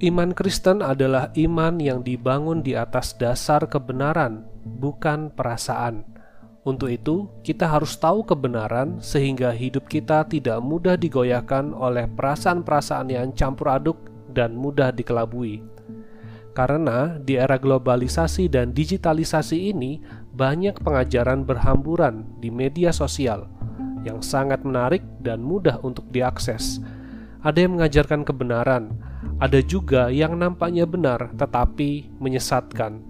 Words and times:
Iman 0.00 0.32
Kristen 0.32 0.80
adalah 0.80 1.28
iman 1.36 1.76
yang 1.76 2.00
dibangun 2.00 2.64
di 2.64 2.72
atas 2.72 3.12
dasar 3.20 3.68
kebenaran, 3.68 4.48
bukan 4.64 5.28
perasaan. 5.28 6.08
Untuk 6.64 6.88
itu, 6.88 7.28
kita 7.44 7.68
harus 7.68 8.00
tahu 8.00 8.24
kebenaran 8.24 8.96
sehingga 9.04 9.52
hidup 9.52 9.92
kita 9.92 10.24
tidak 10.24 10.56
mudah 10.64 10.96
digoyahkan 10.96 11.76
oleh 11.76 12.08
perasaan-perasaan 12.16 13.12
yang 13.12 13.36
campur 13.36 13.76
aduk 13.76 14.00
dan 14.32 14.56
mudah 14.56 14.88
dikelabui. 14.88 15.60
Karena 16.56 17.20
di 17.20 17.36
era 17.36 17.60
globalisasi 17.60 18.48
dan 18.48 18.72
digitalisasi 18.72 19.68
ini, 19.68 20.00
banyak 20.32 20.80
pengajaran 20.80 21.44
berhamburan 21.44 22.24
di 22.40 22.48
media 22.48 22.88
sosial 22.88 23.52
yang 24.00 24.24
sangat 24.24 24.64
menarik 24.64 25.04
dan 25.20 25.44
mudah 25.44 25.76
untuk 25.84 26.08
diakses. 26.08 26.80
Ada 27.44 27.68
yang 27.68 27.76
mengajarkan 27.76 28.24
kebenaran, 28.24 29.09
ada 29.40 29.58
juga 29.64 30.12
yang 30.12 30.36
nampaknya 30.36 30.84
benar 30.84 31.32
tetapi 31.32 32.12
menyesatkan. 32.20 33.08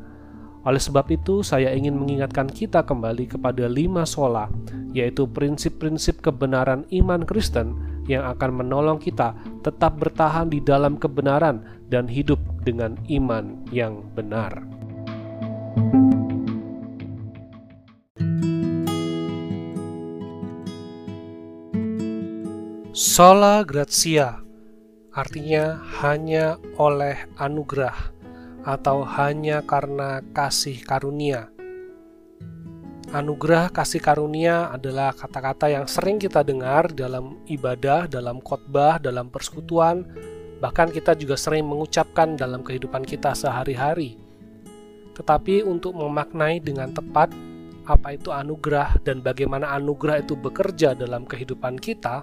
Oleh 0.63 0.79
sebab 0.79 1.09
itu, 1.11 1.43
saya 1.43 1.75
ingin 1.75 1.97
mengingatkan 1.97 2.47
kita 2.47 2.87
kembali 2.87 3.35
kepada 3.35 3.67
lima 3.67 4.07
sola, 4.07 4.47
yaitu 4.95 5.27
prinsip-prinsip 5.27 6.23
kebenaran 6.23 6.87
iman 6.95 7.25
Kristen 7.27 7.75
yang 8.07 8.29
akan 8.29 8.63
menolong 8.63 9.01
kita 9.01 9.35
tetap 9.65 9.99
bertahan 9.99 10.53
di 10.53 10.61
dalam 10.61 11.01
kebenaran 11.01 11.65
dan 11.89 12.07
hidup 12.07 12.39
dengan 12.63 12.95
iman 13.09 13.67
yang 13.73 14.05
benar. 14.13 14.63
Sola 22.93 23.65
gratia 23.65 24.50
artinya 25.21 25.85
hanya 26.01 26.57
oleh 26.81 27.29
anugerah 27.37 28.17
atau 28.65 29.05
hanya 29.05 29.61
karena 29.61 30.25
kasih 30.33 30.81
karunia. 30.81 31.53
Anugerah 33.11 33.69
kasih 33.75 34.01
karunia 34.01 34.71
adalah 34.71 35.13
kata-kata 35.13 35.67
yang 35.69 35.85
sering 35.85 36.17
kita 36.17 36.41
dengar 36.47 36.95
dalam 36.95 37.43
ibadah, 37.51 38.07
dalam 38.07 38.39
khotbah, 38.41 39.03
dalam 39.03 39.29
persekutuan, 39.29 40.07
bahkan 40.63 40.89
kita 40.89 41.19
juga 41.19 41.35
sering 41.35 41.67
mengucapkan 41.67 42.39
dalam 42.39 42.63
kehidupan 42.63 43.03
kita 43.03 43.35
sehari-hari. 43.35 44.15
Tetapi 45.19 45.67
untuk 45.67 45.99
memaknai 45.99 46.63
dengan 46.63 46.95
tepat 46.95 47.35
apa 47.91 48.15
itu 48.15 48.31
anugerah 48.31 49.03
dan 49.03 49.21
bagaimana 49.27 49.75
anugerah 49.75 50.23
itu 50.23 50.39
bekerja 50.39 50.95
dalam 50.95 51.27
kehidupan 51.27 51.83
kita, 51.83 52.23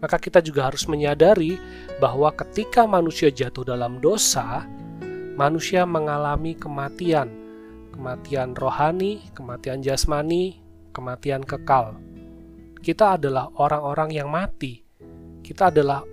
maka 0.00 0.20
kita 0.20 0.44
juga 0.44 0.68
harus 0.68 0.84
menyadari 0.84 1.56
bahwa 1.98 2.28
ketika 2.36 2.84
manusia 2.84 3.32
jatuh 3.32 3.64
dalam 3.64 3.98
dosa, 4.00 4.68
manusia 5.36 5.88
mengalami 5.88 6.52
kematian, 6.56 7.32
kematian 7.92 8.52
rohani, 8.52 9.24
kematian 9.32 9.80
jasmani, 9.80 10.60
kematian 10.92 11.44
kekal. 11.44 11.96
Kita 12.80 13.18
adalah 13.18 13.50
orang-orang 13.56 14.14
yang 14.14 14.28
mati. 14.28 14.84
Kita 15.40 15.72
adalah 15.72 16.04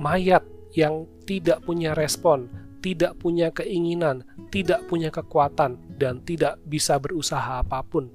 mayat 0.00 0.42
yang 0.72 1.04
tidak 1.28 1.62
punya 1.62 1.92
respon, 1.92 2.48
tidak 2.80 3.18
punya 3.20 3.52
keinginan, 3.52 4.24
tidak 4.48 4.86
punya 4.88 5.12
kekuatan, 5.12 5.76
dan 5.98 6.24
tidak 6.24 6.56
bisa 6.64 6.96
berusaha 6.96 7.60
apa 7.60 7.84
pun 7.84 8.08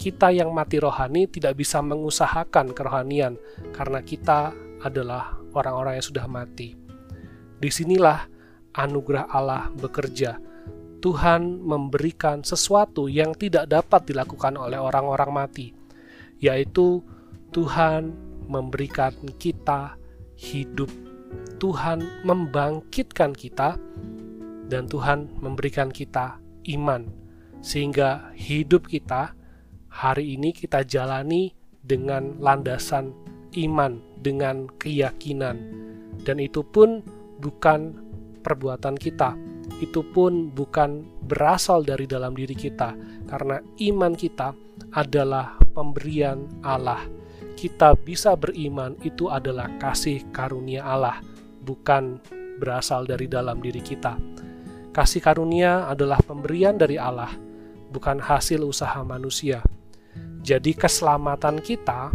kita 0.00 0.32
yang 0.32 0.48
mati 0.56 0.80
rohani 0.80 1.28
tidak 1.28 1.60
bisa 1.60 1.84
mengusahakan 1.84 2.72
kerohanian 2.72 3.36
karena 3.76 4.00
kita 4.00 4.56
adalah 4.80 5.36
orang-orang 5.52 6.00
yang 6.00 6.06
sudah 6.08 6.24
mati. 6.24 6.72
Di 7.60 7.68
sinilah 7.68 8.24
anugerah 8.72 9.28
Allah 9.28 9.68
bekerja. 9.68 10.40
Tuhan 11.04 11.60
memberikan 11.60 12.40
sesuatu 12.44 13.12
yang 13.12 13.36
tidak 13.36 13.68
dapat 13.68 14.08
dilakukan 14.08 14.56
oleh 14.56 14.76
orang-orang 14.76 15.32
mati, 15.32 15.72
yaitu 16.40 17.04
Tuhan 17.52 18.12
memberikan 18.48 19.12
kita 19.36 19.96
hidup. 20.36 20.88
Tuhan 21.56 22.24
membangkitkan 22.24 23.32
kita, 23.32 23.80
dan 24.68 24.88
Tuhan 24.92 25.40
memberikan 25.40 25.88
kita 25.88 26.36
iman, 26.68 27.08
sehingga 27.64 28.32
hidup 28.36 28.84
kita 28.84 29.39
hari 29.90 30.38
ini 30.38 30.54
kita 30.54 30.86
jalani 30.86 31.50
dengan 31.82 32.38
landasan 32.38 33.10
iman, 33.58 33.98
dengan 34.22 34.70
keyakinan, 34.78 35.56
dan 36.22 36.38
itu 36.38 36.62
pun 36.62 37.02
bukan 37.42 37.98
perbuatan 38.40 38.94
kita, 38.94 39.34
itu 39.82 40.06
pun 40.14 40.48
bukan 40.54 41.04
berasal 41.26 41.82
dari 41.82 42.06
dalam 42.06 42.32
diri 42.32 42.54
kita, 42.54 42.94
karena 43.26 43.58
iman 43.90 44.12
kita 44.14 44.54
adalah 44.94 45.58
pemberian 45.74 46.46
Allah. 46.62 47.02
Kita 47.58 47.92
bisa 47.92 48.40
beriman 48.40 48.96
itu 49.04 49.28
adalah 49.28 49.68
kasih 49.76 50.32
karunia 50.32 50.80
Allah, 50.86 51.20
bukan 51.60 52.16
berasal 52.56 53.04
dari 53.04 53.28
dalam 53.28 53.60
diri 53.60 53.84
kita. 53.84 54.16
Kasih 54.90 55.20
karunia 55.20 55.84
adalah 55.86 56.18
pemberian 56.24 56.80
dari 56.80 56.96
Allah, 56.96 57.30
bukan 57.92 58.16
hasil 58.20 58.64
usaha 58.64 59.00
manusia. 59.04 59.60
Jadi 60.40 60.72
keselamatan 60.72 61.60
kita 61.60 62.08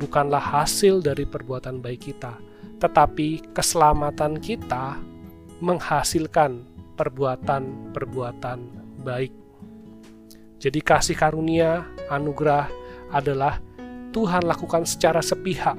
bukanlah 0.00 0.40
hasil 0.40 1.04
dari 1.04 1.28
perbuatan 1.28 1.84
baik 1.84 2.00
kita, 2.12 2.40
tetapi 2.80 3.52
keselamatan 3.52 4.40
kita 4.40 4.96
menghasilkan 5.60 6.64
perbuatan-perbuatan 6.96 8.58
baik. 9.04 9.32
Jadi 10.60 10.80
kasih 10.80 11.16
karunia, 11.16 11.84
anugerah 12.08 12.68
adalah 13.12 13.60
Tuhan 14.12 14.48
lakukan 14.48 14.88
secara 14.88 15.20
sepihak. 15.20 15.76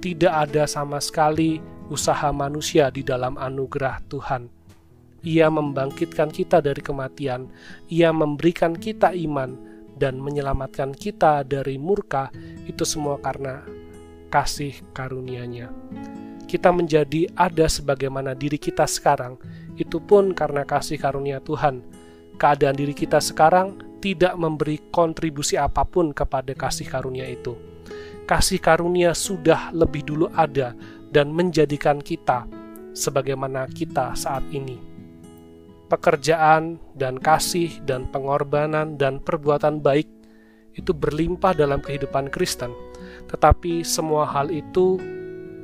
Tidak 0.00 0.32
ada 0.32 0.64
sama 0.68 1.00
sekali 1.00 1.60
usaha 1.88 2.28
manusia 2.32 2.88
di 2.88 3.04
dalam 3.04 3.36
anugerah 3.36 4.00
Tuhan. 4.08 4.48
Ia 5.24 5.48
membangkitkan 5.48 6.28
kita 6.28 6.60
dari 6.60 6.84
kematian, 6.84 7.48
ia 7.88 8.12
memberikan 8.12 8.76
kita 8.76 9.16
iman, 9.16 9.56
dan 9.94 10.18
menyelamatkan 10.18 10.92
kita 10.94 11.46
dari 11.46 11.78
murka 11.78 12.30
itu 12.66 12.82
semua 12.82 13.18
karena 13.22 13.62
kasih 14.30 14.74
karunia-Nya. 14.90 15.70
Kita 16.44 16.70
menjadi 16.70 17.30
ada 17.34 17.66
sebagaimana 17.66 18.34
diri 18.34 18.58
kita 18.58 18.86
sekarang, 18.86 19.38
itu 19.74 19.98
pun 19.98 20.34
karena 20.34 20.62
kasih 20.62 20.98
karunia 20.98 21.42
Tuhan. 21.42 21.82
Keadaan 22.38 22.74
diri 22.78 22.94
kita 22.94 23.18
sekarang 23.22 23.98
tidak 24.02 24.34
memberi 24.34 24.78
kontribusi 24.90 25.54
apa 25.58 25.86
pun 25.86 26.10
kepada 26.10 26.52
kasih 26.52 26.86
karunia 26.86 27.26
itu. 27.26 27.54
Kasih 28.26 28.58
karunia 28.58 29.14
sudah 29.14 29.70
lebih 29.70 30.02
dulu 30.06 30.26
ada 30.34 30.74
dan 31.10 31.30
menjadikan 31.30 32.02
kita 32.02 32.46
sebagaimana 32.94 33.66
kita 33.70 34.14
saat 34.14 34.42
ini 34.50 34.93
pekerjaan 35.88 36.80
dan 36.96 37.20
kasih 37.20 37.80
dan 37.84 38.08
pengorbanan 38.08 38.96
dan 38.96 39.20
perbuatan 39.20 39.84
baik 39.84 40.08
itu 40.74 40.90
berlimpah 40.90 41.54
dalam 41.54 41.78
kehidupan 41.80 42.32
Kristen. 42.34 42.74
Tetapi 43.30 43.86
semua 43.86 44.26
hal 44.26 44.50
itu 44.50 44.98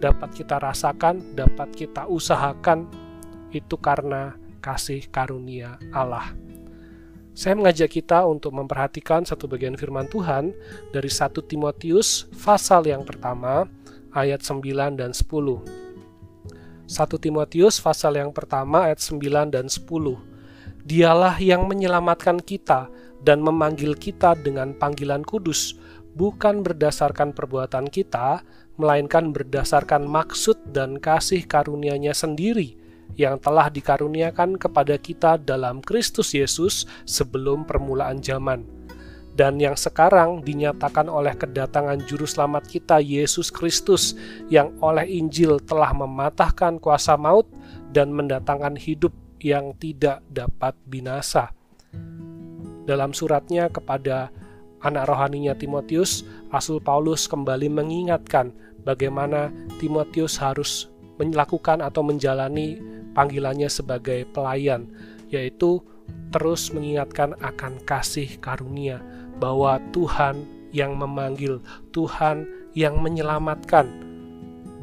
dapat 0.00 0.32
kita 0.32 0.62
rasakan, 0.62 1.36
dapat 1.36 1.68
kita 1.74 2.06
usahakan 2.08 2.88
itu 3.50 3.74
karena 3.76 4.38
kasih 4.62 5.08
karunia 5.10 5.76
Allah. 5.90 6.32
Saya 7.34 7.56
mengajak 7.56 7.88
kita 7.88 8.26
untuk 8.26 8.52
memperhatikan 8.52 9.24
satu 9.24 9.48
bagian 9.48 9.78
firman 9.78 10.04
Tuhan 10.10 10.52
dari 10.92 11.08
1 11.08 11.40
Timotius 11.46 12.28
pasal 12.36 12.84
yang 12.84 13.06
pertama 13.06 13.64
ayat 14.12 14.44
9 14.44 14.98
dan 14.98 15.14
10. 15.14 15.79
1 16.90 17.06
Timotius 17.22 17.78
pasal 17.78 18.18
yang 18.18 18.34
pertama 18.34 18.90
ayat 18.90 18.98
9 18.98 19.54
dan 19.54 19.70
10. 19.70 19.86
Dialah 20.82 21.38
yang 21.38 21.70
menyelamatkan 21.70 22.42
kita 22.42 22.90
dan 23.22 23.38
memanggil 23.46 23.94
kita 23.94 24.34
dengan 24.34 24.74
panggilan 24.74 25.22
kudus, 25.22 25.78
bukan 26.18 26.66
berdasarkan 26.66 27.30
perbuatan 27.30 27.86
kita, 27.86 28.42
melainkan 28.74 29.30
berdasarkan 29.30 30.02
maksud 30.02 30.58
dan 30.74 30.98
kasih 30.98 31.46
karunia-Nya 31.46 32.10
sendiri 32.10 32.74
yang 33.14 33.38
telah 33.38 33.70
dikaruniakan 33.70 34.58
kepada 34.58 34.98
kita 34.98 35.38
dalam 35.38 35.78
Kristus 35.86 36.34
Yesus 36.34 36.90
sebelum 37.06 37.70
permulaan 37.70 38.18
zaman 38.18 38.79
dan 39.40 39.56
yang 39.56 39.72
sekarang 39.72 40.44
dinyatakan 40.44 41.08
oleh 41.08 41.32
kedatangan 41.32 42.04
juru 42.04 42.28
selamat 42.28 42.68
kita 42.68 43.00
Yesus 43.00 43.48
Kristus 43.48 44.12
yang 44.52 44.76
oleh 44.84 45.08
Injil 45.08 45.56
telah 45.64 45.96
mematahkan 45.96 46.76
kuasa 46.76 47.16
maut 47.16 47.48
dan 47.88 48.12
mendatangkan 48.12 48.76
hidup 48.76 49.16
yang 49.40 49.72
tidak 49.80 50.20
dapat 50.28 50.76
binasa. 50.84 51.56
Dalam 52.84 53.16
suratnya 53.16 53.72
kepada 53.72 54.28
anak 54.84 55.08
rohaninya 55.08 55.56
Timotius, 55.56 56.20
Rasul 56.52 56.76
Paulus 56.84 57.24
kembali 57.24 57.72
mengingatkan 57.72 58.52
bagaimana 58.84 59.48
Timotius 59.80 60.36
harus 60.36 60.92
melakukan 61.16 61.80
atau 61.80 62.04
menjalani 62.04 62.76
panggilannya 63.16 63.72
sebagai 63.72 64.28
pelayan, 64.36 64.84
yaitu 65.32 65.80
terus 66.28 66.68
mengingatkan 66.76 67.32
akan 67.40 67.80
kasih 67.88 68.36
karunia 68.44 69.00
bahwa 69.40 69.80
Tuhan 69.90 70.44
yang 70.70 70.94
memanggil, 70.94 71.58
Tuhan 71.90 72.46
yang 72.76 73.02
menyelamatkan, 73.02 73.88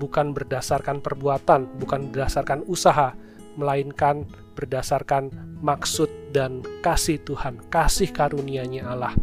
bukan 0.01 0.35
berdasarkan 0.35 0.99
perbuatan, 0.99 1.79
bukan 1.79 2.11
berdasarkan 2.11 2.65
usaha, 2.67 3.15
melainkan 3.55 4.27
berdasarkan 4.57 5.29
maksud 5.61 6.09
dan 6.33 6.65
kasih 6.81 7.21
Tuhan, 7.21 7.61
kasih 7.69 8.09
karunia-Nya 8.09 8.89
Allah. 8.89 9.13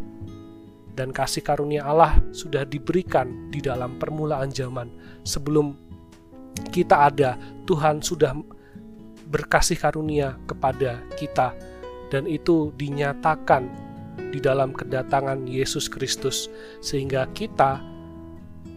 Dan 0.94 1.10
kasih 1.10 1.42
karunia 1.42 1.82
Allah 1.82 2.22
sudah 2.30 2.62
diberikan 2.62 3.50
di 3.50 3.58
dalam 3.58 3.98
permulaan 3.98 4.54
zaman. 4.54 4.86
Sebelum 5.26 5.74
kita 6.70 7.10
ada, 7.10 7.34
Tuhan 7.66 7.98
sudah 7.98 8.30
berkasih 9.26 9.74
karunia 9.74 10.38
kepada 10.46 11.02
kita 11.18 11.50
dan 12.14 12.30
itu 12.30 12.70
dinyatakan 12.78 13.66
di 14.30 14.38
dalam 14.42 14.74
kedatangan 14.74 15.46
Yesus 15.46 15.86
Kristus 15.86 16.50
sehingga 16.82 17.26
kita 17.32 17.80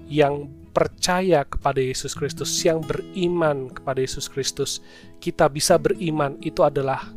yang 0.07 0.47
percaya 0.77 1.41
kepada 1.41 1.81
Yesus 1.81 2.13
Kristus, 2.13 2.53
yang 2.61 2.85
beriman 2.85 3.73
kepada 3.73 3.97
Yesus 3.97 4.29
Kristus, 4.29 4.77
kita 5.17 5.49
bisa 5.49 5.81
beriman 5.81 6.37
itu 6.45 6.61
adalah 6.61 7.09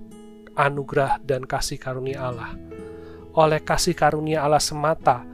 anugerah 0.56 1.20
dan 1.20 1.44
kasih 1.44 1.76
karunia 1.76 2.24
Allah. 2.32 2.56
Oleh 3.36 3.60
kasih 3.60 3.92
karunia 3.92 4.48
Allah 4.48 4.64
semata, 4.64 5.28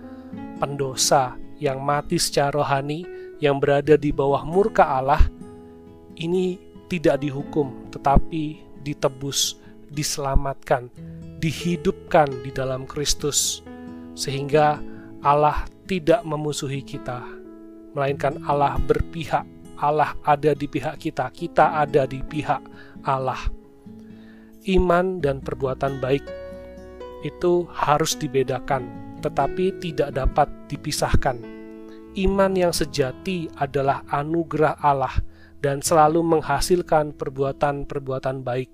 pendosa 0.59 1.39
yang 1.63 1.79
mati 1.79 2.19
secara 2.19 2.59
rohani, 2.59 3.07
yang 3.39 3.63
berada 3.63 3.95
di 3.95 4.11
bawah 4.11 4.43
murka 4.43 4.85
Allah, 4.85 5.23
ini 6.19 6.59
tidak 6.91 7.23
dihukum, 7.23 7.89
tetapi 7.95 8.59
ditebus, 8.83 9.63
diselamatkan, 9.87 10.91
dihidupkan 11.47 12.27
di 12.43 12.51
dalam 12.51 12.91
Kristus, 12.91 13.63
sehingga 14.19 14.83
Allah 15.23 15.63
tidak 15.87 16.27
memusuhi 16.27 16.83
kita, 16.83 17.23
melainkan 17.95 18.43
Allah 18.51 18.75
berpihak. 18.83 19.47
Allah 19.79 20.19
ada 20.27 20.57
di 20.59 20.67
pihak 20.67 20.99
kita, 20.99 21.31
kita 21.31 21.87
ada 21.87 22.03
di 22.09 22.19
pihak 22.19 22.59
Allah. 23.07 23.39
Iman 24.67 25.23
dan 25.23 25.39
perbuatan 25.39 26.03
baik 26.03 26.27
itu 27.23 27.71
harus 27.71 28.19
dibedakan, 28.19 29.15
tetapi 29.23 29.79
tidak 29.79 30.19
dapat 30.19 30.51
dipisahkan. 30.67 31.39
Iman 32.19 32.59
yang 32.59 32.75
sejati 32.75 33.47
adalah 33.55 34.03
anugerah 34.11 34.83
Allah 34.83 35.15
dan 35.63 35.79
selalu 35.79 36.27
menghasilkan 36.27 37.15
perbuatan-perbuatan 37.15 38.43
baik. 38.43 38.73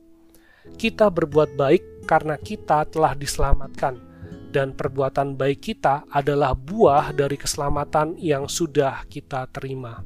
Kita 0.78 1.10
berbuat 1.10 1.58
baik 1.58 1.91
karena 2.04 2.38
kita 2.38 2.86
telah 2.90 3.14
diselamatkan 3.14 4.12
dan 4.52 4.76
perbuatan 4.76 5.34
baik 5.34 5.72
kita 5.72 6.04
adalah 6.12 6.52
buah 6.52 7.16
dari 7.16 7.40
keselamatan 7.40 8.20
yang 8.20 8.46
sudah 8.46 9.08
kita 9.08 9.48
terima. 9.48 10.04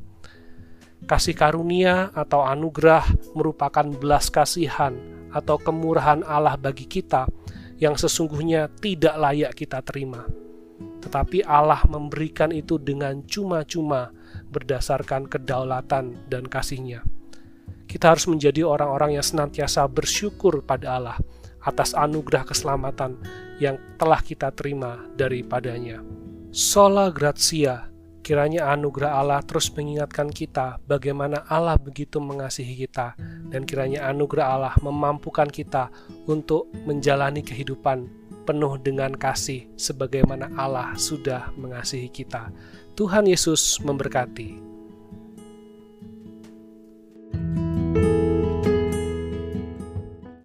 Kasih 1.04 1.34
karunia 1.34 2.14
atau 2.14 2.46
anugerah 2.46 3.04
merupakan 3.34 3.84
belas 3.84 4.31
kasihan 4.31 4.96
atau 5.34 5.60
kemurahan 5.60 6.25
Allah 6.25 6.56
bagi 6.56 6.88
kita 6.88 7.28
yang 7.76 7.99
sesungguhnya 7.99 8.72
tidak 8.81 9.14
layak 9.19 9.52
kita 9.52 9.84
terima. 9.84 10.25
Tetapi 11.02 11.44
Allah 11.44 11.84
memberikan 11.87 12.50
itu 12.50 12.81
dengan 12.81 13.20
cuma-cuma 13.28 14.10
berdasarkan 14.49 15.28
kedaulatan 15.28 16.26
dan 16.26 16.49
kasihnya. 16.49 17.04
Kita 17.87 18.16
harus 18.16 18.26
menjadi 18.26 18.66
orang-orang 18.66 19.20
yang 19.20 19.26
senantiasa 19.26 19.87
bersyukur 19.87 20.64
pada 20.66 20.99
Allah 20.99 21.19
atas 21.66 21.92
anugerah 21.92 22.46
keselamatan 22.46 23.18
yang 23.58 23.76
telah 23.98 24.22
kita 24.22 24.54
terima 24.54 25.02
daripadanya. 25.18 26.00
Sola 26.54 27.10
Grazia, 27.10 27.90
kiranya 28.22 28.70
anugerah 28.72 29.22
Allah 29.22 29.40
terus 29.42 29.68
mengingatkan 29.74 30.30
kita 30.30 30.78
bagaimana 30.86 31.42
Allah 31.50 31.74
begitu 31.76 32.22
mengasihi 32.22 32.86
kita 32.86 33.18
dan 33.50 33.66
kiranya 33.66 34.06
anugerah 34.08 34.46
Allah 34.46 34.74
memampukan 34.80 35.50
kita 35.50 35.90
untuk 36.30 36.70
menjalani 36.86 37.42
kehidupan 37.42 38.06
penuh 38.46 38.78
dengan 38.78 39.10
kasih 39.10 39.66
sebagaimana 39.74 40.54
Allah 40.54 40.94
sudah 40.94 41.50
mengasihi 41.58 42.06
kita. 42.06 42.54
Tuhan 42.94 43.26
Yesus 43.26 43.82
memberkati. 43.82 44.75